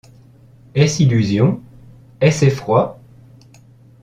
[0.73, 1.61] Est-ce illusion?
[2.21, 2.99] est-ce effroi?